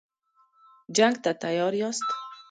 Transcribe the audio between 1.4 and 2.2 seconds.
تیار یاست.